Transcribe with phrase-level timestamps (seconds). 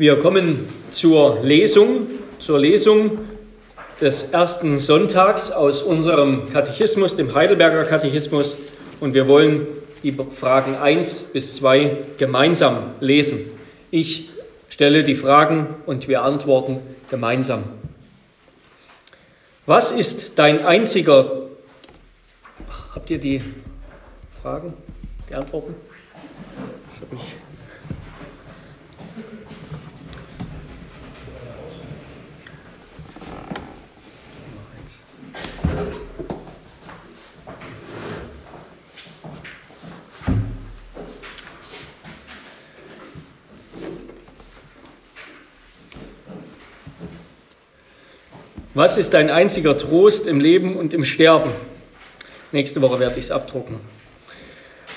[0.00, 2.06] Wir kommen zur Lesung,
[2.38, 3.18] zur Lesung
[4.00, 8.56] des ersten Sonntags aus unserem Katechismus, dem Heidelberger Katechismus,
[9.00, 9.66] und wir wollen
[10.02, 13.40] die Fragen 1 bis 2 gemeinsam lesen.
[13.90, 14.30] Ich
[14.70, 16.78] stelle die Fragen und wir antworten
[17.10, 17.64] gemeinsam.
[19.66, 21.42] Was ist dein einziger...
[22.94, 23.42] Habt ihr die
[24.40, 24.72] Fragen,
[25.28, 25.74] die Antworten?
[26.88, 27.36] Das habe ich
[48.80, 51.50] Was ist dein einziger Trost im Leben und im Sterben?
[52.50, 53.76] Nächste Woche werde ich es abdrucken.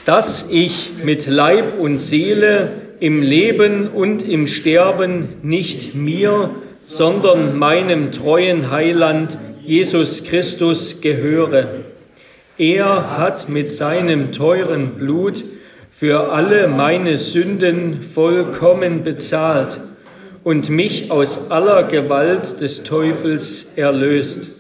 [0.06, 6.52] Dass ich mit Leib und Seele im Leben und im Sterben nicht mir,
[6.86, 11.82] sondern meinem treuen Heiland Jesus Christus gehöre.
[12.58, 15.44] Er hat mit seinem teuren Blut
[15.92, 19.78] für alle meine Sünden vollkommen bezahlt
[20.44, 24.52] und mich aus aller Gewalt des Teufels erlöst.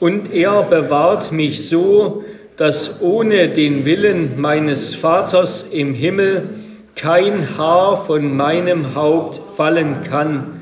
[0.00, 2.24] Und er bewahrt mich so,
[2.56, 6.48] dass ohne den Willen meines Vaters im Himmel
[6.96, 10.60] kein Haar von meinem Haupt fallen kann,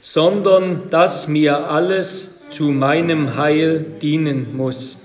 [0.00, 4.98] sondern dass mir alles zu meinem Heil dienen muss.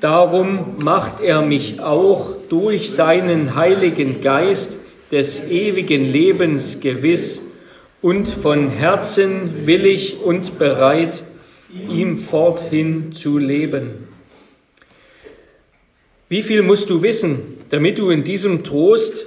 [0.00, 4.78] Darum macht er mich auch durch seinen Heiligen Geist
[5.10, 7.45] des ewigen Lebens gewiss,
[8.06, 11.24] und von Herzen willig und bereit,
[11.90, 14.06] ihm forthin zu leben.
[16.28, 19.26] Wie viel musst du wissen, damit du in diesem Trost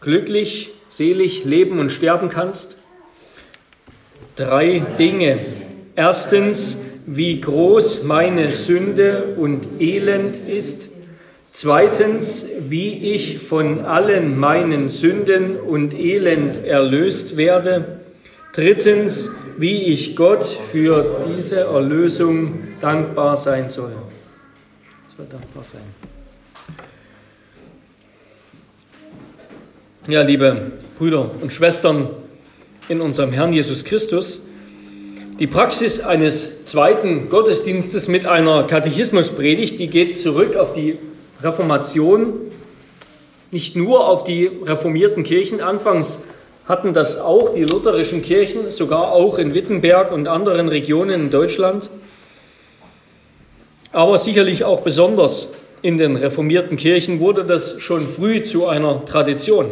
[0.00, 2.78] glücklich, selig leben und sterben kannst?
[4.36, 5.40] Drei Dinge.
[5.96, 10.88] Erstens, wie groß meine Sünde und Elend ist.
[11.52, 18.03] Zweitens, wie ich von allen meinen Sünden und Elend erlöst werde.
[18.54, 23.90] Drittens, wie ich Gott für diese Erlösung dankbar sein soll.
[25.16, 25.82] soll dankbar sein.
[30.06, 32.10] Ja, liebe Brüder und Schwestern
[32.88, 34.40] in unserem Herrn Jesus Christus,
[35.40, 41.00] die Praxis eines zweiten Gottesdienstes mit einer Katechismuspredigt, die geht zurück auf die
[41.42, 42.34] Reformation,
[43.50, 45.60] nicht nur auf die reformierten Kirchen.
[45.60, 46.20] Anfangs
[46.66, 51.90] hatten das auch die lutherischen Kirchen, sogar auch in Wittenberg und anderen Regionen in Deutschland,
[53.92, 59.66] aber sicherlich auch besonders in den reformierten Kirchen wurde das schon früh zu einer Tradition.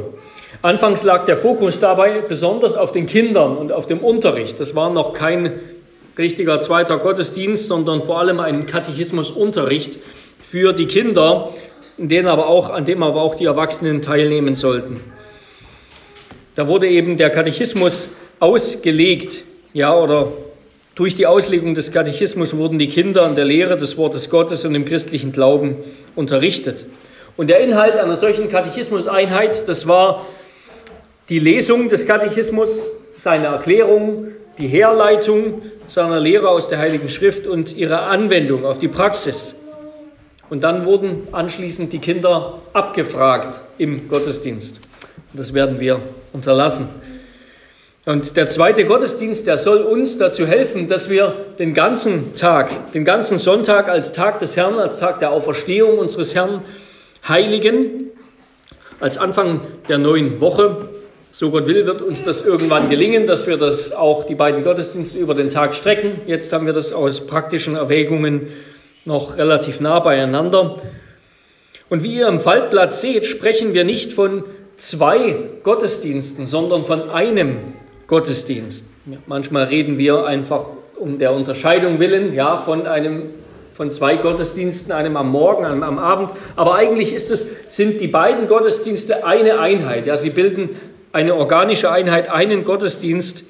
[0.61, 4.61] Anfangs lag der Fokus dabei besonders auf den Kindern und auf dem Unterricht.
[4.61, 5.59] Das war noch kein
[6.19, 9.99] richtiger zweiter Gottesdienst, sondern vor allem ein Katechismusunterricht
[10.47, 11.55] für die Kinder,
[11.99, 15.01] in denen aber auch, an dem aber auch die Erwachsenen teilnehmen sollten.
[16.55, 19.43] Da wurde eben der Katechismus ausgelegt,
[19.73, 20.33] ja, oder
[20.95, 24.75] durch die Auslegung des Katechismus wurden die Kinder an der Lehre des Wortes Gottes und
[24.75, 25.77] im christlichen Glauben
[26.15, 26.85] unterrichtet.
[27.39, 30.27] Und der Inhalt einer solchen Katechismuseinheit, das war
[31.31, 37.75] die Lesung des Katechismus, seine Erklärung, die Herleitung seiner Lehre aus der Heiligen Schrift und
[37.75, 39.55] ihre Anwendung auf die Praxis.
[40.51, 44.81] Und dann wurden anschließend die Kinder abgefragt im Gottesdienst.
[45.33, 46.01] Das werden wir
[46.33, 46.89] unterlassen.
[48.05, 53.05] Und der zweite Gottesdienst, der soll uns dazu helfen, dass wir den ganzen Tag, den
[53.05, 56.63] ganzen Sonntag als Tag des Herrn, als Tag der Auferstehung unseres Herrn
[57.29, 58.11] heiligen,
[58.99, 60.89] als Anfang der neuen Woche.
[61.31, 65.19] So Gott will, wird uns das irgendwann gelingen, dass wir das auch die beiden Gottesdienste
[65.19, 66.23] über den Tag strecken.
[66.27, 68.49] Jetzt haben wir das aus praktischen Erwägungen
[69.05, 70.77] noch relativ nah beieinander.
[71.89, 74.45] Und wie ihr im Faltblatt seht, sprechen wir nicht von
[74.83, 77.59] zwei Gottesdiensten, sondern von einem
[78.09, 78.85] Gottesdienst.
[79.27, 80.65] Manchmal reden wir einfach
[80.97, 83.31] um der Unterscheidung willen, ja, von einem
[83.75, 86.31] von zwei Gottesdiensten, einem am Morgen, einem am Abend.
[86.57, 90.07] Aber eigentlich ist es, sind die beiden Gottesdienste eine Einheit.
[90.07, 90.71] Ja, sie bilden
[91.13, 93.45] eine organische Einheit, einen Gottesdienst.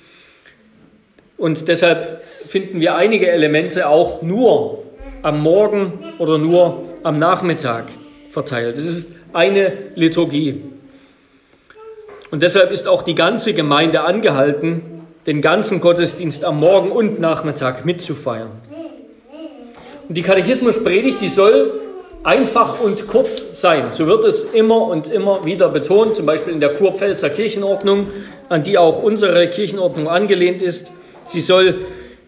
[1.38, 4.84] Und deshalb finden wir einige Elemente auch nur
[5.22, 7.86] am Morgen oder nur am Nachmittag
[8.30, 8.76] verteilt.
[8.76, 10.62] Es ist eine Liturgie.
[12.32, 14.80] Und deshalb ist auch die ganze Gemeinde angehalten,
[15.26, 18.48] den ganzen Gottesdienst am Morgen und Nachmittag mitzufeiern.
[20.08, 21.74] Und die Katechismuspredigt, die soll
[22.24, 23.92] einfach und kurz sein.
[23.92, 28.06] So wird es immer und immer wieder betont, zum Beispiel in der Kurpfälzer Kirchenordnung,
[28.48, 30.90] an die auch unsere Kirchenordnung angelehnt ist.
[31.26, 31.84] Sie soll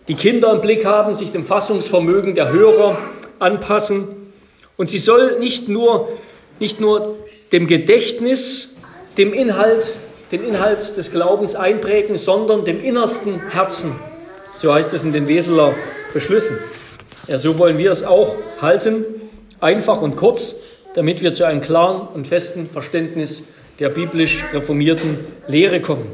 [0.09, 2.99] die Kinder im Blick haben, sich dem Fassungsvermögen der Hörer
[3.39, 4.09] anpassen.
[4.77, 6.11] Und sie soll nicht nur,
[6.61, 7.17] nicht nur
[7.53, 8.74] dem Gedächtnis,
[9.17, 9.97] dem Inhalt,
[10.33, 13.93] den Inhalt des Glaubens einprägen, sondern dem innersten Herzen.
[14.61, 15.75] So heißt es in den Weseler
[16.13, 16.59] Beschlüssen.
[17.27, 19.05] Ja, so wollen wir es auch halten,
[19.61, 20.57] einfach und kurz,
[20.95, 23.45] damit wir zu einem klaren und festen Verständnis
[23.81, 25.19] der biblisch reformierten
[25.49, 26.07] Lehre kommen.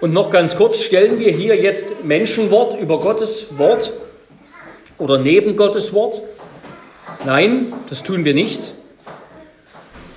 [0.00, 3.92] Und noch ganz kurz stellen wir hier jetzt Menschenwort über Gottes Wort
[4.98, 6.20] oder neben Gottes Wort.
[7.24, 8.74] Nein, das tun wir nicht.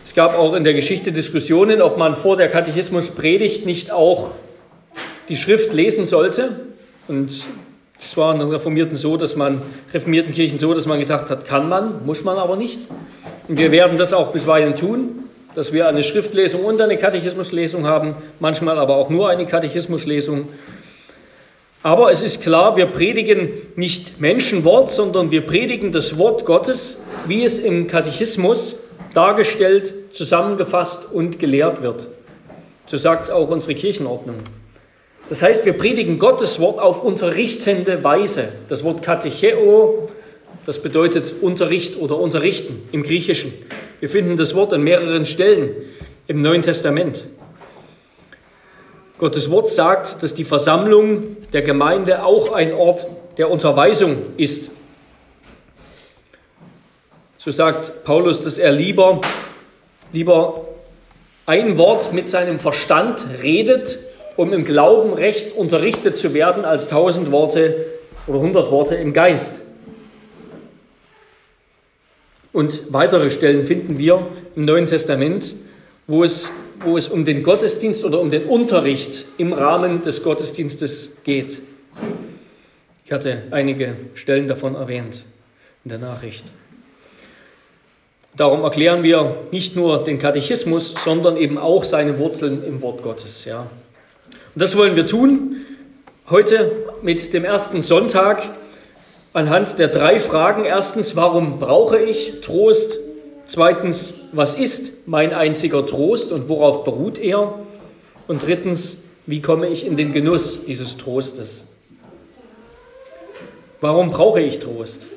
[0.09, 4.31] Es gab auch in der Geschichte Diskussionen, ob man vor der Katechismuspredigt nicht auch
[5.29, 6.61] die Schrift lesen sollte.
[7.07, 7.45] Und
[8.01, 9.61] es war in den Reformierten so, dass man,
[9.93, 12.87] reformierten Kirchen so, dass man gesagt hat, kann man, muss man aber nicht.
[13.47, 18.15] Und wir werden das auch bisweilen tun, dass wir eine Schriftlesung und eine Katechismuslesung haben,
[18.39, 20.47] manchmal aber auch nur eine Katechismuslesung.
[21.83, 27.43] Aber es ist klar, wir predigen nicht Menschenwort, sondern wir predigen das Wort Gottes, wie
[27.43, 28.79] es im Katechismus
[29.13, 32.07] dargestellt, zusammengefasst und gelehrt wird.
[32.87, 34.37] So sagt es auch unsere Kirchenordnung.
[35.29, 38.49] Das heißt, wir predigen Gottes Wort auf unterrichtende Weise.
[38.67, 40.09] Das Wort Katecheo,
[40.65, 43.53] das bedeutet Unterricht oder Unterrichten im Griechischen.
[43.99, 45.71] Wir finden das Wort an mehreren Stellen
[46.27, 47.25] im Neuen Testament.
[49.19, 53.05] Gottes Wort sagt, dass die Versammlung der Gemeinde auch ein Ort
[53.37, 54.71] der Unterweisung ist.
[57.39, 59.21] So sagt Paulus, dass er lieber,
[60.11, 60.67] lieber
[61.45, 63.97] ein Wort mit seinem Verstand redet,
[64.35, 67.85] um im Glauben recht unterrichtet zu werden, als tausend Worte
[68.27, 69.61] oder hundert Worte im Geist.
[72.51, 74.27] Und weitere Stellen finden wir
[74.57, 75.55] im Neuen Testament,
[76.07, 76.51] wo es,
[76.83, 81.61] wo es um den Gottesdienst oder um den Unterricht im Rahmen des Gottesdienstes geht.
[83.05, 85.23] Ich hatte einige Stellen davon erwähnt
[85.85, 86.51] in der Nachricht.
[88.35, 93.45] Darum erklären wir nicht nur den Katechismus, sondern eben auch seine Wurzeln im Wort Gottes.
[93.45, 93.61] Ja.
[93.61, 95.65] Und das wollen wir tun
[96.29, 96.71] heute
[97.01, 98.49] mit dem ersten Sonntag
[99.33, 100.63] anhand der drei Fragen.
[100.63, 102.97] Erstens, warum brauche ich Trost?
[103.45, 107.59] Zweitens, was ist mein einziger Trost und worauf beruht er?
[108.27, 111.65] Und drittens, wie komme ich in den Genuss dieses Trostes?
[113.81, 115.07] Warum brauche ich Trost?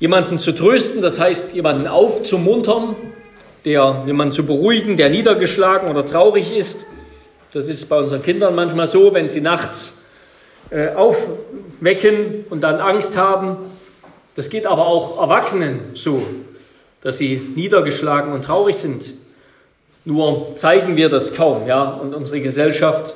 [0.00, 2.94] Jemanden zu trösten, das heißt jemanden aufzumuntern,
[3.64, 6.86] der, jemanden zu beruhigen, der niedergeschlagen oder traurig ist.
[7.52, 9.98] Das ist bei unseren Kindern manchmal so, wenn sie nachts
[10.70, 13.56] äh, aufwecken und dann Angst haben.
[14.34, 16.22] Das geht aber auch Erwachsenen so,
[17.02, 19.14] dass sie niedergeschlagen und traurig sind.
[20.04, 21.82] Nur zeigen wir das kaum, ja.
[21.82, 23.14] Und unsere Gesellschaft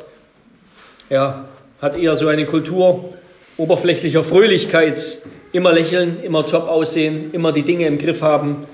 [1.08, 1.44] ja,
[1.81, 3.14] hat eher so eine Kultur
[3.56, 5.19] oberflächlicher Fröhlichkeit,
[5.52, 8.64] immer lächeln, immer top aussehen, immer die Dinge im Griff haben.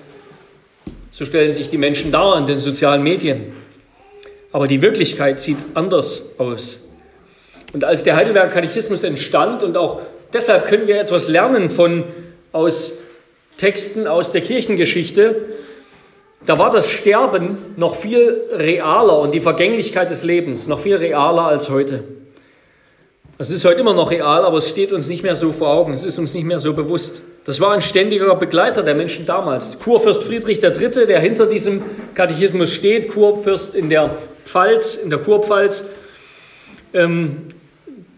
[1.10, 3.52] So stellen sich die Menschen dar in den sozialen Medien.
[4.52, 6.84] Aber die Wirklichkeit sieht anders aus.
[7.72, 10.00] Und als der Heidelberger Katechismus entstand und auch
[10.32, 12.04] deshalb können wir etwas lernen von
[12.52, 12.94] aus
[13.58, 15.44] Texten aus der Kirchengeschichte,
[16.46, 21.42] da war das Sterben noch viel realer und die Vergänglichkeit des Lebens noch viel realer
[21.42, 22.04] als heute.
[23.40, 25.92] Es ist heute immer noch real, aber es steht uns nicht mehr so vor Augen,
[25.92, 27.22] es ist uns nicht mehr so bewusst.
[27.44, 29.78] Das war ein ständiger Begleiter der Menschen damals.
[29.78, 35.84] Kurfürst Friedrich III., der hinter diesem Katechismus steht, Kurfürst in der Pfalz, in der Kurpfalz,
[36.92, 37.46] ähm,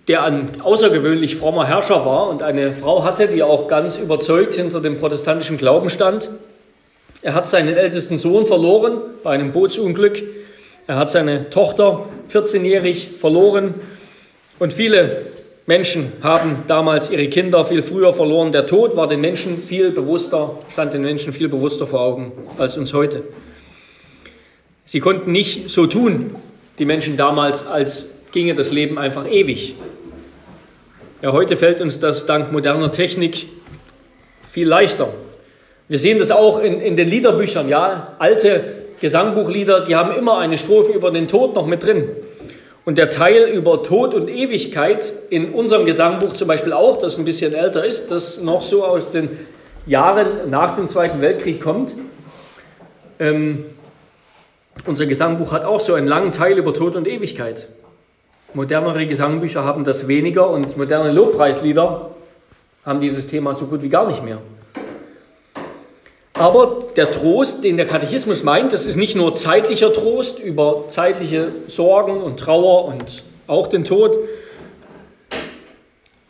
[0.09, 4.81] der ein außergewöhnlich frommer Herrscher war und eine Frau hatte, die auch ganz überzeugt hinter
[4.81, 6.31] dem protestantischen Glauben stand.
[7.21, 10.23] Er hat seinen ältesten Sohn verloren bei einem Bootsunglück.
[10.87, 13.75] Er hat seine Tochter 14-jährig verloren
[14.61, 15.23] und viele
[15.67, 18.53] Menschen haben damals ihre Kinder viel früher verloren.
[18.53, 22.77] Der Tod war den Menschen viel bewusster, stand den Menschen viel bewusster vor Augen als
[22.77, 23.23] uns heute.
[24.85, 26.37] Sie konnten nicht so tun,
[26.79, 29.77] die Menschen damals, als ginge das Leben einfach ewig.
[31.23, 33.47] Ja, heute fällt uns das dank moderner Technik
[34.49, 35.13] viel leichter.
[35.89, 38.65] Wir sehen das auch in, in den Liederbüchern, ja, alte
[39.01, 42.09] Gesangbuchlieder, die haben immer eine Strophe über den Tod noch mit drin.
[42.85, 47.25] Und der Teil über Tod und Ewigkeit in unserem Gesangbuch zum Beispiel auch, das ein
[47.25, 49.31] bisschen älter ist, das noch so aus den
[49.87, 51.95] Jahren nach dem Zweiten Weltkrieg kommt.
[53.19, 53.67] Ähm,
[54.87, 57.69] unser Gesangbuch hat auch so einen langen Teil über Tod und Ewigkeit.
[58.55, 62.11] Modernere Gesangbücher haben das weniger und moderne Lobpreislieder
[62.85, 64.39] haben dieses Thema so gut wie gar nicht mehr.
[66.41, 71.53] Aber der Trost, den der Katechismus meint, das ist nicht nur zeitlicher Trost über zeitliche
[71.67, 74.17] Sorgen und Trauer und auch den Tod,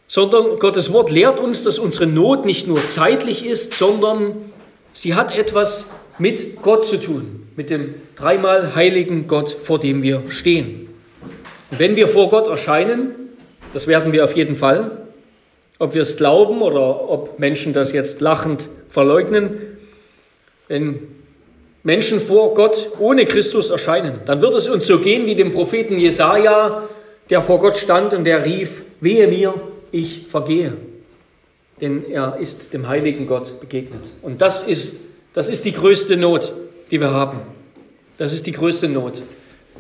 [0.09, 4.51] sondern Gottes Wort lehrt uns, dass unsere Not nicht nur zeitlich ist, sondern
[4.91, 5.87] sie hat etwas
[6.19, 10.89] mit Gott zu tun, mit dem dreimal heiligen Gott, vor dem wir stehen.
[11.71, 13.13] Und wenn wir vor Gott erscheinen,
[13.73, 15.07] das werden wir auf jeden Fall,
[15.79, 19.70] ob wir es glauben oder ob Menschen das jetzt lachend verleugnen,
[20.71, 21.01] wenn
[21.83, 25.99] Menschen vor Gott ohne Christus erscheinen, dann wird es uns so gehen wie dem Propheten
[25.99, 26.89] Jesaja,
[27.29, 29.53] der vor Gott stand und der rief: Wehe mir,
[29.91, 30.75] ich vergehe.
[31.81, 34.13] Denn er ist dem heiligen Gott begegnet.
[34.23, 35.01] Und das ist,
[35.35, 36.53] das ist die größte Not,
[36.93, 37.41] die wir haben.
[38.17, 39.23] Das ist die größte Not,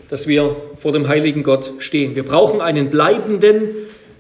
[0.09, 2.16] dass wir vor dem heiligen Gott stehen.
[2.16, 3.76] Wir brauchen einen bleibenden,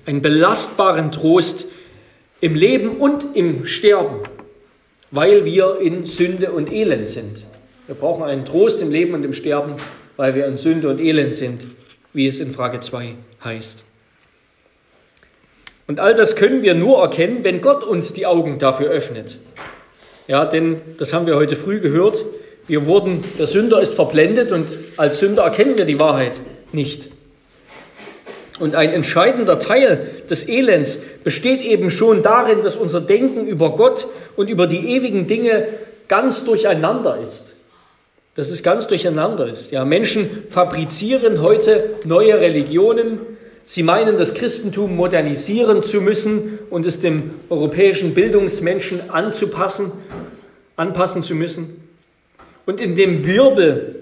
[0.06, 1.66] einen belastbaren Trost
[2.40, 4.20] im Leben und im Sterben
[5.10, 7.44] weil wir in Sünde und Elend sind.
[7.86, 9.74] Wir brauchen einen Trost im Leben und im Sterben,
[10.16, 11.66] weil wir in Sünde und Elend sind,
[12.12, 13.84] wie es in Frage 2 heißt.
[15.88, 19.38] Und all das können wir nur erkennen, wenn Gott uns die Augen dafür öffnet.
[20.28, 22.24] Ja, denn das haben wir heute früh gehört.
[22.68, 26.40] Wir wurden, der Sünder ist verblendet und als Sünder erkennen wir die Wahrheit
[26.70, 27.08] nicht.
[28.60, 34.06] Und ein entscheidender Teil des Elends besteht eben schon darin, dass unser Denken über Gott
[34.36, 35.66] und über die ewigen Dinge
[36.08, 37.54] ganz durcheinander ist.
[38.34, 39.72] Dass es ganz durcheinander ist.
[39.72, 43.20] Ja, Menschen fabrizieren heute neue Religionen.
[43.64, 49.90] Sie meinen, das Christentum modernisieren zu müssen und es dem europäischen Bildungsmenschen anzupassen,
[50.76, 51.82] anpassen zu müssen.
[52.66, 54.00] Und in dem Wirbel,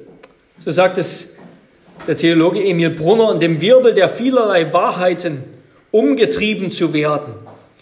[0.64, 1.37] so sagt es
[2.06, 5.44] der Theologe Emil Brunner, in dem Wirbel der vielerlei Wahrheiten
[5.90, 7.34] umgetrieben zu werden,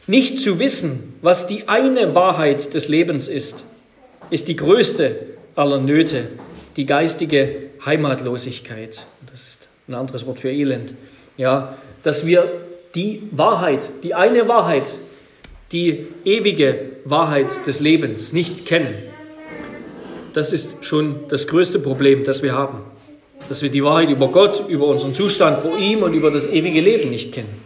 [0.07, 3.65] nicht zu wissen, was die eine Wahrheit des Lebens ist,
[4.31, 5.17] ist die größte
[5.55, 6.29] aller Nöte,
[6.77, 9.05] die geistige Heimatlosigkeit.
[9.31, 10.95] Das ist ein anderes Wort für Elend.
[11.37, 12.51] Ja, dass wir
[12.95, 14.91] die Wahrheit, die eine Wahrheit,
[15.73, 18.95] die ewige Wahrheit des Lebens nicht kennen.
[20.33, 22.83] Das ist schon das größte Problem, das wir haben
[23.49, 26.81] dass wir die Wahrheit über Gott, über unseren Zustand vor ihm und über das ewige
[26.81, 27.63] Leben nicht kennen.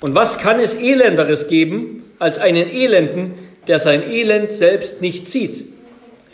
[0.00, 3.34] Und was kann es Elenderes geben als einen Elenden,
[3.66, 5.64] der sein Elend selbst nicht sieht?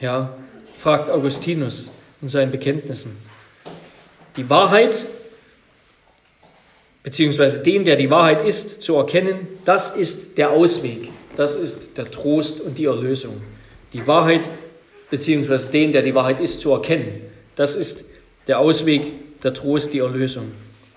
[0.00, 0.36] Ja,
[0.78, 1.90] fragt Augustinus
[2.20, 3.16] in seinen Bekenntnissen.
[4.36, 5.06] Die Wahrheit,
[7.02, 12.10] beziehungsweise den, der die Wahrheit ist, zu erkennen, das ist der Ausweg, das ist der
[12.10, 13.40] Trost und die Erlösung.
[13.92, 14.48] Die Wahrheit,
[15.10, 17.22] beziehungsweise den, der die Wahrheit ist, zu erkennen,
[17.56, 18.04] das ist
[18.46, 20.52] der Ausweg, der Trost, die Erlösung.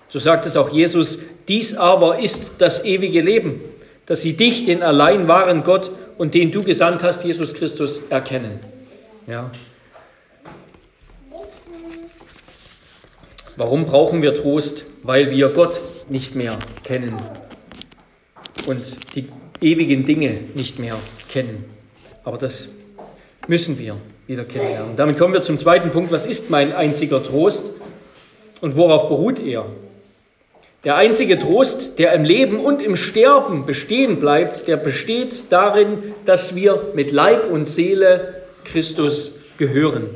[0.08, 3.60] So sagt es auch Jesus, dies aber ist das ewige Leben,
[4.06, 8.58] dass sie dich, den allein wahren Gott und den du gesandt hast, Jesus Christus, erkennen.
[9.26, 9.50] Ja.
[13.56, 14.84] Warum brauchen wir Trost?
[15.02, 17.16] Weil wir Gott nicht mehr kennen
[18.66, 19.28] und die
[19.60, 20.96] ewigen Dinge nicht mehr
[21.28, 21.64] kennen.
[22.24, 22.68] Aber das
[23.48, 24.94] müssen wir wieder kennenlernen.
[24.96, 26.12] Damit kommen wir zum zweiten Punkt.
[26.12, 27.70] Was ist mein einziger Trost
[28.60, 29.66] und worauf beruht er?
[30.84, 36.54] Der einzige Trost, der im Leben und im Sterben bestehen bleibt, der besteht darin, dass
[36.54, 40.06] wir mit Leib und Seele Christus gehören.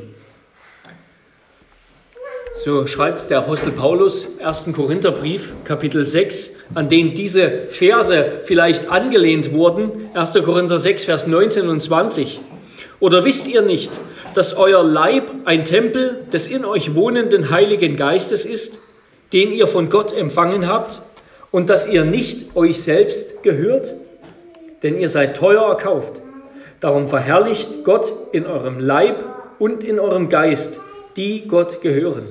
[2.63, 4.69] So schreibt der Apostel Paulus, 1.
[4.73, 10.35] Korintherbrief, Kapitel 6, an den diese Verse vielleicht angelehnt wurden, 1.
[10.45, 12.39] Korinther 6, Vers 19 und 20.
[13.03, 13.99] Oder wisst ihr nicht,
[14.33, 18.79] dass euer Leib ein Tempel des in euch wohnenden Heiligen Geistes ist,
[19.33, 21.01] den ihr von Gott empfangen habt,
[21.51, 23.93] und dass ihr nicht euch selbst gehört?
[24.83, 26.21] Denn ihr seid teuer erkauft.
[26.79, 29.21] Darum verherrlicht Gott in eurem Leib
[29.59, 30.79] und in eurem Geist,
[31.17, 32.25] die Gott gehören.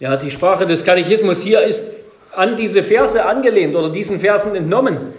[0.00, 1.92] Ja, die Sprache des Katechismus hier ist
[2.34, 5.14] an diese Verse angelehnt oder diesen Versen entnommen.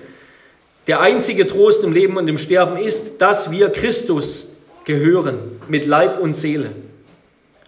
[0.88, 4.49] Der einzige Trost im Leben und im Sterben ist, dass wir Christus
[4.89, 6.72] gehören mit Leib und Seele.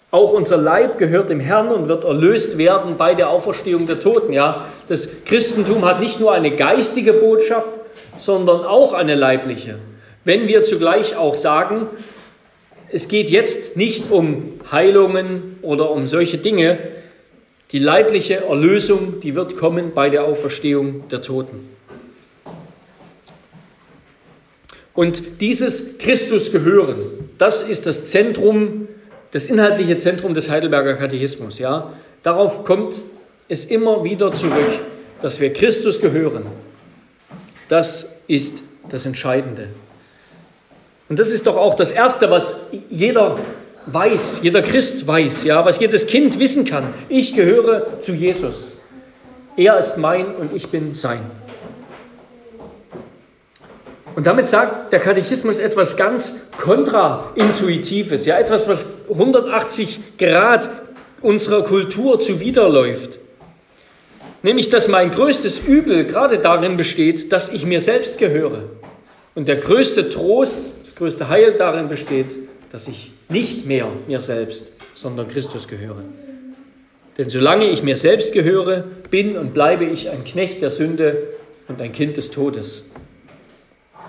[0.10, 4.34] Auch unser Leib gehört dem Herrn und wird erlöst werden bei der Auferstehung der Toten.
[4.34, 7.80] Ja, das Christentum hat nicht nur eine geistige Botschaft,
[8.18, 9.76] sondern auch eine leibliche.
[10.26, 11.86] Wenn wir zugleich auch sagen,
[12.92, 16.80] es geht jetzt nicht um Heilungen oder um solche Dinge,
[17.72, 21.70] die leibliche Erlösung, die wird kommen bei der Auferstehung der Toten.
[24.94, 27.00] Und dieses Christus gehören,
[27.38, 28.88] das ist das Zentrum,
[29.32, 31.60] das inhaltliche Zentrum des Heidelberger Katechismus.
[31.60, 31.94] Ja?
[32.24, 32.96] Darauf kommt
[33.48, 34.80] es immer wieder zurück,
[35.22, 36.46] dass wir Christus gehören.
[37.70, 39.68] Das ist das Entscheidende.
[41.08, 42.54] Und das ist doch auch das Erste, was
[42.90, 43.38] jeder
[43.86, 46.94] weiß, jeder Christ weiß, ja, was jedes Kind wissen kann.
[47.10, 48.78] Ich gehöre zu Jesus.
[49.58, 51.20] Er ist mein und ich bin sein.
[54.16, 60.70] Und damit sagt der Katechismus etwas ganz kontraintuitives, ja, etwas, was 180 Grad
[61.22, 63.20] unserer Kultur zuwiderläuft.
[64.44, 68.64] Nämlich, dass mein größtes Übel gerade darin besteht, dass ich mir selbst gehöre.
[69.36, 72.36] Und der größte Trost, das größte Heil darin besteht,
[72.72, 76.04] dass ich nicht mehr mir selbst, sondern Christus gehöre.
[77.18, 81.18] Denn solange ich mir selbst gehöre, bin und bleibe ich ein Knecht der Sünde
[81.68, 82.86] und ein Kind des Todes.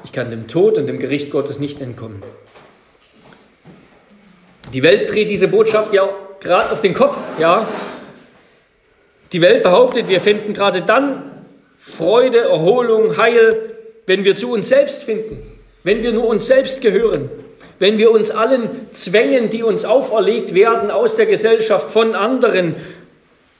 [0.05, 2.23] Ich kann dem Tod und dem Gericht Gottes nicht entkommen.
[4.73, 6.09] Die Welt dreht diese Botschaft ja
[6.41, 7.69] gerade auf den Kopf, ja.
[9.33, 11.45] Die Welt behauptet, wir finden gerade dann
[11.79, 15.39] Freude, Erholung, Heil, wenn wir zu uns selbst finden,
[15.85, 17.31] wenn wir nur uns selbst gehören,
[17.79, 22.77] wenn wir uns allen Zwängen, die uns auferlegt werden aus der Gesellschaft von anderen,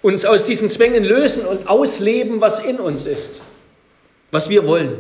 [0.03, 3.41] uns aus diesen Zwängen lösen und ausleben, was in uns ist,
[4.31, 4.97] was wir wollen.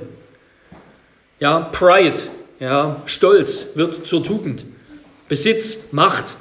[1.43, 2.15] Ja, Pride,
[2.61, 4.65] ja, Stolz wird zur Tugend.
[5.29, 6.37] Besitz, Macht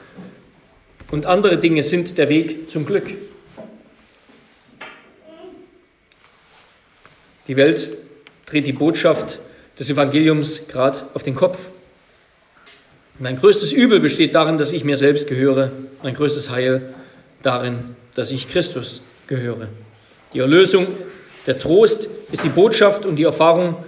[1.10, 3.08] und andere Dinge sind der Weg zum Glück.
[7.48, 7.98] Die Welt
[8.46, 9.40] dreht die Botschaft
[9.80, 11.58] des Evangeliums gerade auf den Kopf.
[13.18, 15.72] Mein größtes Übel besteht darin, dass ich mir selbst gehöre.
[16.04, 16.94] Mein größtes Heil
[17.42, 19.68] darin, dass ich Christus gehöre.
[20.36, 20.90] Die Erlösung,
[21.48, 23.84] der Trost ist die Botschaft und die Erfahrung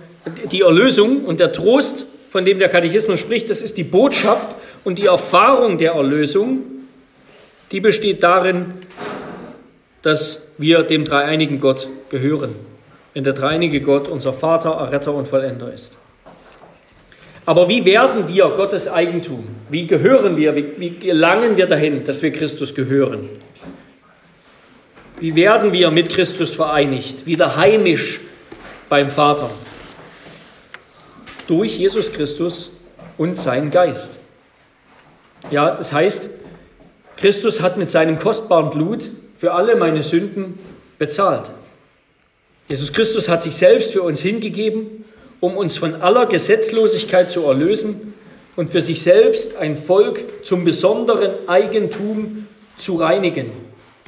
[0.52, 4.98] die Erlösung und der Trost, von dem der Katechismus spricht, das ist die Botschaft und
[4.98, 6.60] die Erfahrung der Erlösung,
[7.72, 8.74] die besteht darin,
[10.02, 12.56] dass wir dem dreieinigen Gott gehören,
[13.14, 15.98] wenn der dreieinige Gott unser Vater, Erretter und Vollender ist.
[17.46, 19.48] Aber wie werden wir Gottes Eigentum?
[19.70, 20.56] Wie gehören wir?
[20.56, 23.28] Wie, wie gelangen wir dahin, dass wir Christus gehören?
[25.20, 28.20] Wie werden wir mit Christus vereinigt, wieder heimisch
[28.90, 29.50] beim Vater?
[31.48, 32.72] Durch Jesus Christus
[33.18, 34.20] und seinen Geist.
[35.52, 36.30] Ja, das heißt,
[37.18, 40.58] Christus hat mit seinem kostbaren Blut für alle meine Sünden
[40.98, 41.52] bezahlt.
[42.70, 45.06] Jesus Christus hat sich selbst für uns hingegeben,
[45.42, 48.14] um uns von aller Gesetzlosigkeit zu erlösen
[48.56, 53.52] und für sich selbst ein Volk zum besonderen Eigentum zu reinigen.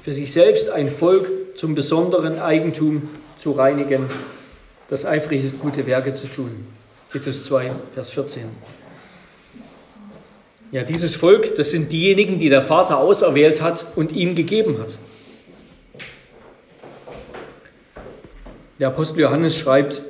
[0.03, 4.05] Für sich selbst ein Volk zum besonderen Eigentum zu reinigen,
[4.87, 6.67] das eifrig ist, gute Werke zu tun.
[7.15, 8.43] Titus 2, Vers 14.
[10.73, 14.97] Ja, dieses Volk, das sind diejenigen, die der Vater auserwählt hat und ihm gegeben hat.
[18.80, 20.01] Der Apostel Johannes schreibt,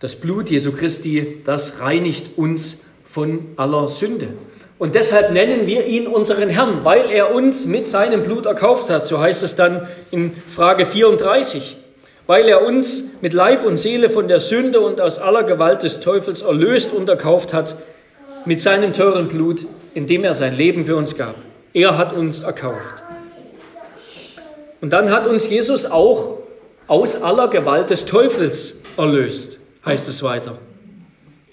[0.00, 4.30] das Blut Jesu Christi, das reinigt uns von aller Sünde.
[4.80, 9.06] Und deshalb nennen wir ihn unseren Herrn, weil er uns mit seinem Blut erkauft hat.
[9.06, 11.76] So heißt es dann in Frage 34
[12.26, 16.00] weil er uns mit Leib und Seele von der Sünde und aus aller Gewalt des
[16.00, 17.76] Teufels erlöst und erkauft hat
[18.44, 21.36] mit seinem teuren Blut, indem er sein Leben für uns gab.
[21.72, 23.02] Er hat uns erkauft.
[24.80, 26.38] Und dann hat uns Jesus auch
[26.86, 30.58] aus aller Gewalt des Teufels erlöst, heißt es weiter.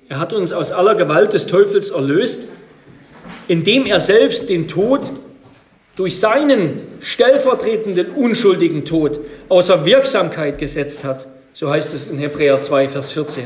[0.09, 2.47] Er hat uns aus aller Gewalt des Teufels erlöst,
[3.47, 5.09] indem er selbst den Tod
[5.95, 11.27] durch seinen stellvertretenden unschuldigen Tod außer Wirksamkeit gesetzt hat.
[11.53, 13.45] So heißt es in Hebräer 2, Vers 14.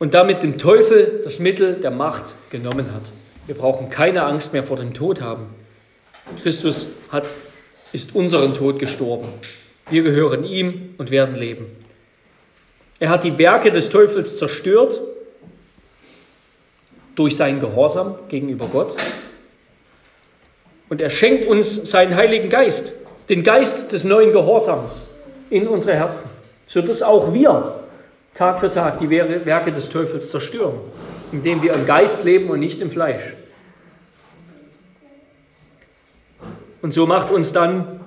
[0.00, 3.12] Und damit dem Teufel das Mittel der Macht genommen hat.
[3.46, 5.46] Wir brauchen keine Angst mehr vor dem Tod haben.
[6.42, 7.32] Christus hat,
[7.92, 9.28] ist unseren Tod gestorben.
[9.88, 11.66] Wir gehören ihm und werden leben.
[12.98, 15.00] Er hat die Werke des Teufels zerstört
[17.14, 18.96] durch seinen Gehorsam gegenüber Gott
[20.88, 22.92] und er schenkt uns seinen Heiligen Geist,
[23.28, 25.08] den Geist des neuen Gehorsams
[25.50, 26.28] in unsere Herzen,
[26.66, 27.80] sodass auch wir
[28.34, 30.74] Tag für Tag die Werke des Teufels zerstören,
[31.32, 33.22] indem wir im Geist leben und nicht im Fleisch.
[36.82, 38.00] Und so macht uns dann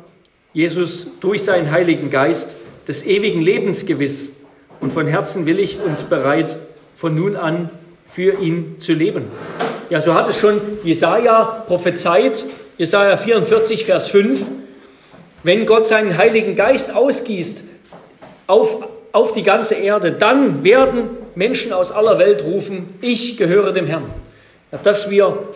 [0.54, 4.32] Jesus durch seinen Heiligen Geist des ewigen Lebens gewiss
[4.82, 6.56] und von Herzen willig und bereit,
[6.96, 7.70] von nun an
[8.12, 9.26] für ihn zu leben.
[9.90, 12.46] Ja, so hat es schon Jesaja prophezeit
[12.78, 14.42] Jesaja 44, Vers 5,
[15.44, 17.64] wenn Gott seinen Heiligen Geist ausgießt
[18.46, 23.88] auf, auf die ganze Erde, dann werden Menschen aus aller Welt rufen, ich gehöre dem
[23.88, 24.12] Herrn.
[24.84, 25.50] Dass wir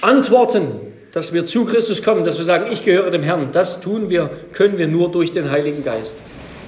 [0.00, 0.70] antworten,
[1.12, 4.30] dass wir zu Christus kommen, dass wir sagen, ich gehöre dem Herrn, das tun wir,
[4.52, 6.18] können wir nur durch den Heiligen Geist.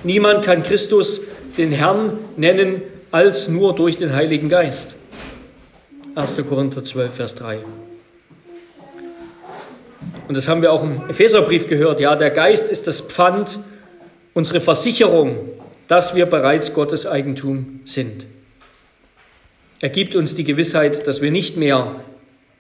[0.05, 1.23] Niemand kann Christus
[1.57, 4.95] den Herrn nennen als nur durch den Heiligen Geist.
[6.15, 6.43] 1.
[6.49, 7.59] Korinther 12, Vers 3.
[10.29, 12.01] Und das haben wir auch im Epheserbrief gehört.
[12.01, 13.59] Ja, der Geist ist das Pfand,
[14.35, 15.39] unsere Versicherung,
[15.89, 18.27] dass wir bereits Gottes Eigentum sind.
[19.81, 22.01] Er gibt uns die Gewissheit, dass wir nicht mehr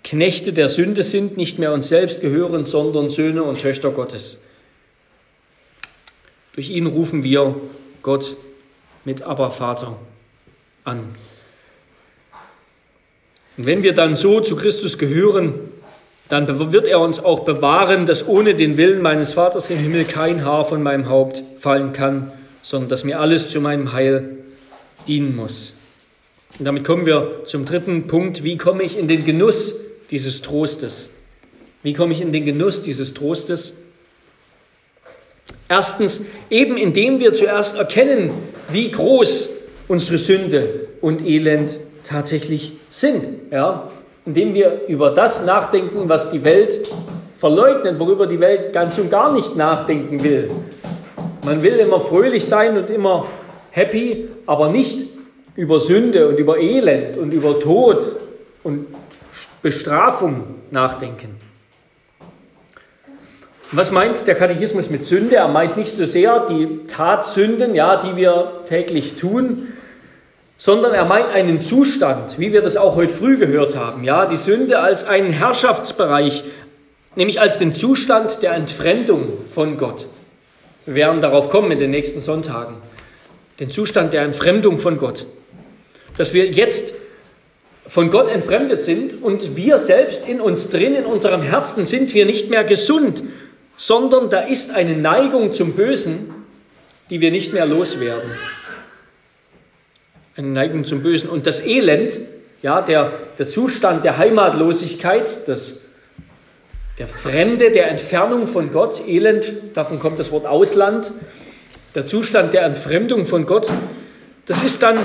[0.05, 4.41] Knechte der Sünde sind, nicht mehr uns selbst gehören, sondern Söhne und Töchter Gottes.
[6.55, 7.57] Durch ihn rufen wir
[8.03, 8.37] Gott
[9.05, 9.99] mit Abba Vater
[10.85, 11.01] an.
[13.57, 15.55] Und wenn wir dann so zu Christus gehören,
[16.29, 20.45] dann wird er uns auch bewahren, dass ohne den Willen meines Vaters im Himmel kein
[20.45, 24.39] Haar von meinem Haupt fallen kann, sondern dass mir alles zu meinem Heil
[25.07, 25.75] dienen muss.
[26.59, 28.43] Und damit kommen wir zum dritten Punkt.
[28.43, 29.75] Wie komme ich in den Genuss
[30.11, 31.11] dieses Trostes?
[31.83, 33.75] Wie komme ich in den Genuss dieses Trostes?
[35.69, 38.31] Erstens, eben indem wir zuerst erkennen,
[38.71, 39.51] wie groß
[39.87, 43.53] unsere Sünde und Elend tatsächlich sind.
[43.53, 43.91] Ja?
[44.27, 46.81] Indem wir über das nachdenken, was die Welt
[47.39, 50.51] verleugnet, worüber die Welt ganz und gar nicht nachdenken will.
[51.45, 53.27] Man will immer fröhlich sein und immer
[53.71, 55.07] happy, aber nicht
[55.55, 58.17] über Sünde und über Elend und über Tod
[58.63, 58.87] und
[59.63, 61.37] Bestrafung nachdenken.
[63.73, 65.37] Was meint der Katechismus mit Sünde?
[65.37, 69.73] Er meint nicht so sehr die Tatsünden, ja, die wir täglich tun,
[70.59, 74.05] sondern er meint einen Zustand, wie wir das auch heute früh gehört haben.
[74.05, 76.45] Ja, die Sünde als einen Herrschaftsbereich,
[77.15, 80.07] nämlich als den Zustand der Entfremdung von Gott.
[80.87, 82.77] Wir werden darauf kommen in den nächsten Sonntagen.
[83.61, 85.27] Den Zustand der Entfremdung von Gott.
[86.17, 86.95] Dass wir jetzt
[87.89, 92.25] von Gott entfremdet sind und wir selbst in uns drin, in unserem Herzen sind wir
[92.25, 93.23] nicht mehr gesund,
[93.77, 96.33] sondern da ist eine Neigung zum Bösen,
[97.11, 98.31] die wir nicht mehr loswerden.
[100.37, 101.31] Eine Neigung zum Bösen.
[101.31, 102.19] Und das Elend,
[102.61, 105.81] ja, der, der Zustand der Heimatlosigkeit, das,
[106.99, 111.11] der Fremde, der Entfernung von Gott, Elend, davon kommt das Wort Ausland,
[111.95, 113.73] der Zustand der Entfremdung von Gott,
[114.45, 114.99] das ist dann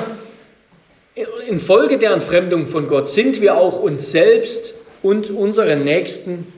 [1.48, 6.52] infolge der Entfremdung von Gott, sind wir auch uns selbst und unseren Nächsten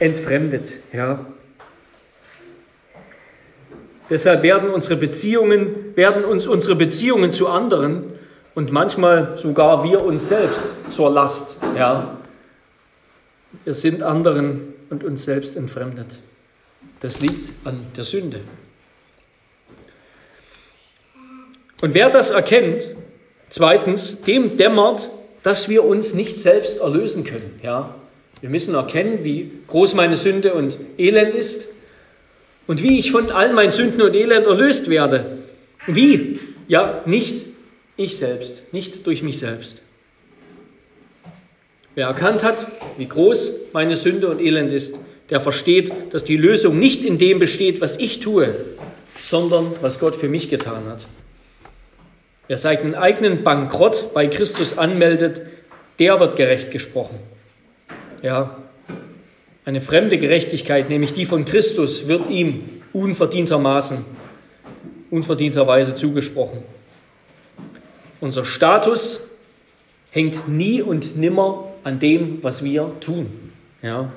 [0.00, 0.78] entfremdet.
[0.92, 1.26] Ja.
[4.10, 8.12] Deshalb werden unsere Beziehungen, werden uns unsere Beziehungen zu anderen
[8.56, 11.56] und manchmal sogar wir uns selbst zur Last.
[11.76, 12.18] Ja.
[13.64, 16.18] Wir sind anderen und uns selbst entfremdet.
[16.98, 18.40] Das liegt an der Sünde.
[21.80, 22.90] Und wer das erkennt,
[23.48, 25.08] zweitens, dem dämmert,
[25.44, 27.60] dass wir uns nicht selbst erlösen können.
[27.62, 27.94] Ja.
[28.40, 31.66] Wir müssen erkennen, wie groß meine Sünde und Elend ist
[32.70, 35.38] und wie ich von all meinen Sünden und Elend erlöst werde.
[35.88, 36.38] Wie?
[36.68, 37.46] Ja, nicht
[37.96, 39.82] ich selbst, nicht durch mich selbst.
[41.96, 46.78] Wer erkannt hat, wie groß meine Sünde und Elend ist, der versteht, dass die Lösung
[46.78, 48.54] nicht in dem besteht, was ich tue,
[49.20, 51.06] sondern was Gott für mich getan hat.
[52.46, 55.42] Wer seinen eigenen Bankrott bei Christus anmeldet,
[55.98, 57.18] der wird gerecht gesprochen.
[58.22, 58.59] Ja,
[59.64, 64.04] eine fremde Gerechtigkeit, nämlich die von Christus, wird ihm unverdientermaßen,
[65.10, 66.62] unverdienterweise zugesprochen.
[68.20, 69.20] Unser Status
[70.10, 73.52] hängt nie und nimmer an dem, was wir tun.
[73.82, 74.12] Ja.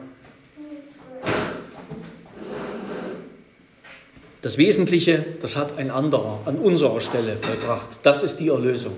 [4.41, 7.87] Das Wesentliche, das hat ein anderer an unserer Stelle vollbracht.
[8.03, 8.93] Das ist die Erlösung.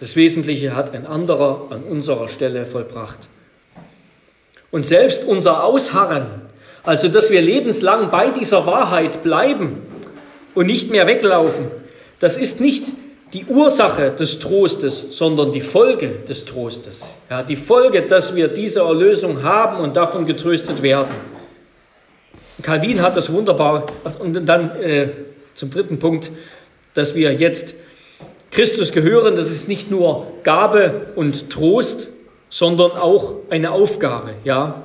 [0.00, 3.28] Das Wesentliche hat ein anderer an unserer Stelle vollbracht.
[4.70, 6.26] Und selbst unser Ausharren,
[6.82, 9.82] also dass wir lebenslang bei dieser Wahrheit bleiben
[10.54, 11.66] und nicht mehr weglaufen,
[12.20, 12.84] das ist nicht
[13.32, 17.16] die Ursache des Trostes, sondern die Folge des Trostes.
[17.28, 21.14] Ja, die Folge, dass wir diese Erlösung haben und davon getröstet werden.
[22.62, 23.86] Calvin hat das wunderbar,
[24.20, 25.08] und dann äh,
[25.54, 26.30] zum dritten Punkt,
[26.94, 27.74] dass wir jetzt
[28.50, 32.08] Christus gehören, das ist nicht nur Gabe und Trost,
[32.48, 34.82] sondern auch eine Aufgabe, ja,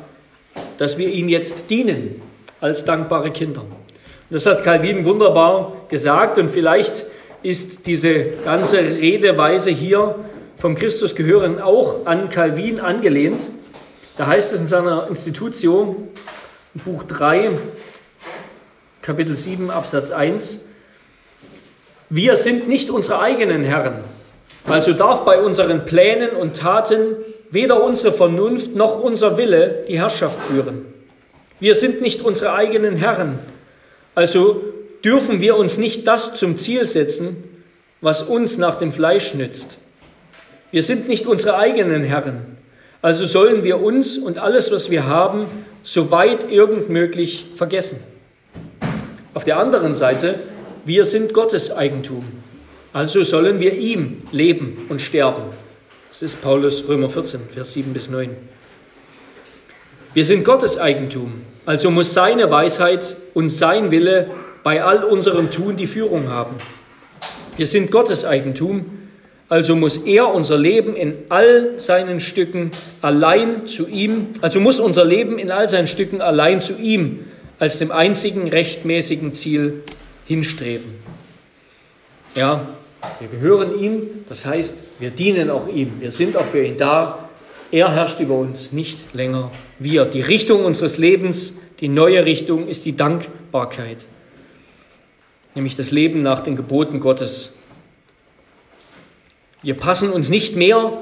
[0.78, 2.22] dass wir ihm jetzt dienen
[2.60, 3.62] als dankbare Kinder.
[3.62, 3.70] Und
[4.30, 7.06] das hat Calvin wunderbar gesagt und vielleicht
[7.44, 10.16] ist diese ganze Redeweise hier
[10.62, 13.50] vom Christus gehören auch an Calvin angelehnt.
[14.16, 16.10] Da heißt es in seiner Institution,
[16.86, 17.50] Buch 3,
[19.02, 20.66] Kapitel 7, Absatz 1,
[22.12, 24.04] wir sind nicht unsere eigenen Herren,
[24.66, 27.16] also darf bei unseren Plänen und Taten
[27.50, 30.86] weder unsere Vernunft noch unser Wille die Herrschaft führen.
[31.60, 33.40] Wir sind nicht unsere eigenen Herren,
[34.16, 34.62] also
[35.04, 37.44] dürfen wir uns nicht das zum Ziel setzen,
[38.02, 39.78] was uns nach dem Fleisch nützt.
[40.72, 42.58] Wir sind nicht unsere eigenen Herren,
[43.04, 45.48] Also sollen wir uns und alles, was wir haben,
[45.82, 48.00] so weit irgend möglich vergessen.
[49.34, 50.36] Auf der anderen Seite,
[50.86, 52.26] wir sind Gottes Eigentum.
[52.94, 55.44] Also sollen wir ihm leben und sterben.
[56.10, 58.36] Das ist Paulus Römer 14, Vers 7 bis 9.
[60.14, 65.78] Wir sind Gottes Eigentum, also muss seine Weisheit und sein Wille bei all unserem Tun
[65.78, 66.58] die Führung haben.
[67.56, 68.86] Wir sind Gottes Eigentum,
[69.48, 75.06] also muss er unser Leben in all seinen Stücken allein zu ihm, also muss unser
[75.06, 77.20] Leben in all seinen Stücken allein zu ihm
[77.58, 79.84] als dem einzigen rechtmäßigen Ziel
[80.26, 80.96] hinstreben.
[82.36, 82.68] Ja,
[83.20, 87.30] wir gehören ihm, das heißt, wir dienen auch ihm, wir sind auch für ihn da.
[87.72, 90.06] Er herrscht über uns, nicht länger wir.
[90.06, 94.06] Die Richtung unseres Lebens, die neue Richtung ist die Dankbarkeit,
[95.56, 97.54] nämlich das Leben nach den Geboten Gottes.
[99.64, 100.94] Wir passen uns nicht mehr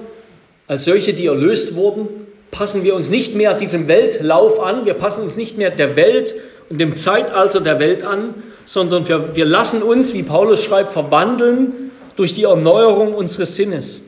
[0.67, 2.07] als solche, die erlöst wurden,
[2.51, 6.35] passen wir uns nicht mehr diesem Weltlauf an, wir passen uns nicht mehr der Welt
[6.69, 8.35] und dem Zeitalter der Welt an,
[8.65, 11.88] sondern wir, wir lassen uns, wie Paulus schreibt, verwandeln
[12.19, 14.03] durch die Erneuerung unseres Sinnes,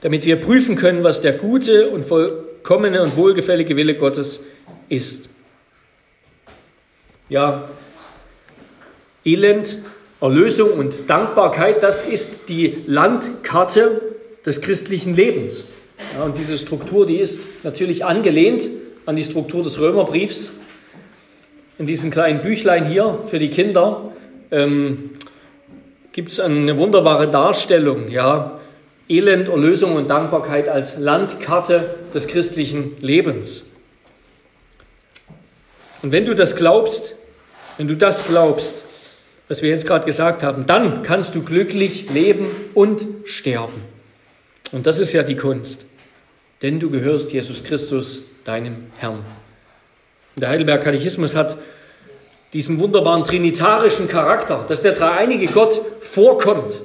[0.00, 4.40] damit wir prüfen können, was der gute und vollkommene und wohlgefällige Wille Gottes
[4.88, 5.28] ist.
[7.28, 7.68] Ja,
[9.24, 9.78] Elend,
[10.20, 14.02] Erlösung und Dankbarkeit, das ist die Landkarte
[14.46, 15.64] des christlichen Lebens.
[16.16, 18.68] Ja, und diese Struktur, die ist natürlich angelehnt
[19.04, 20.52] an die Struktur des Römerbriefs.
[21.76, 24.12] In diesem kleinen Büchlein hier für die Kinder
[24.52, 25.10] ähm,
[26.12, 28.58] gibt es eine wunderbare Darstellung, ja,
[29.08, 33.64] Elend, Erlösung und Dankbarkeit als Landkarte des christlichen Lebens.
[36.02, 37.16] Und wenn du das glaubst,
[37.78, 38.84] wenn du das glaubst,
[39.48, 43.82] was wir jetzt gerade gesagt haben, dann kannst du glücklich leben und sterben.
[44.72, 45.86] Und das ist ja die Kunst,
[46.60, 49.24] denn du gehörst Jesus Christus, deinem Herrn.
[50.36, 51.56] Der Heidelberg Katechismus hat
[52.52, 56.80] diesen wunderbaren trinitarischen Charakter, dass der dreieinige Gott vorkommt.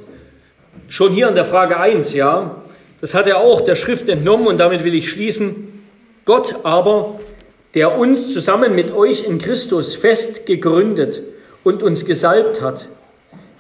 [0.89, 2.63] Schon hier in der Frage 1, ja,
[3.01, 5.83] das hat er auch der Schrift entnommen und damit will ich schließen.
[6.25, 7.19] Gott aber,
[7.73, 11.21] der uns zusammen mit euch in Christus fest gegründet
[11.63, 12.87] und uns gesalbt hat,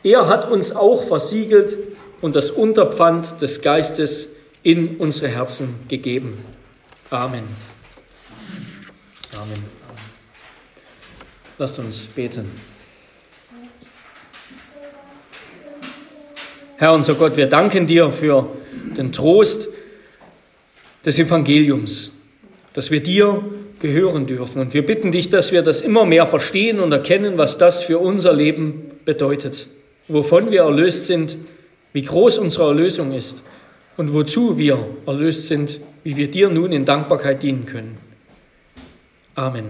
[0.03, 1.77] er hat uns auch versiegelt
[2.21, 4.29] und das Unterpfand des Geistes
[4.61, 6.37] in unsere Herzen gegeben.
[7.09, 7.43] Amen.
[9.33, 9.82] Amen.
[11.57, 12.49] Lasst uns beten.
[16.77, 18.49] Herr unser Gott, wir danken dir für
[18.97, 19.67] den Trost
[21.05, 22.11] des Evangeliums,
[22.73, 23.43] dass wir dir
[23.79, 24.61] gehören dürfen.
[24.61, 27.99] Und wir bitten dich, dass wir das immer mehr verstehen und erkennen, was das für
[27.99, 29.67] unser Leben bedeutet,
[30.07, 31.37] wovon wir erlöst sind,
[31.91, 33.43] wie groß unsere Erlösung ist
[33.97, 37.97] und wozu wir erlöst sind, wie wir dir nun in Dankbarkeit dienen können.
[39.35, 39.65] Amen.